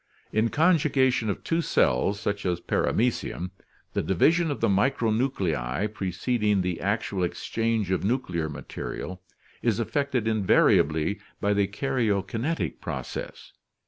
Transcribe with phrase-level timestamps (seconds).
[0.33, 3.51] In conjugation of two cells such as Paramecium,
[3.93, 9.21] the division of the micronuclei preceding the actual exchange of nuclear material
[9.61, 13.51] is effected invariably by the karyokinetic process.